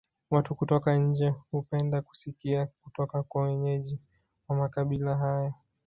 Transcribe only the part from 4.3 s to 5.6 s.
wa makabila hayo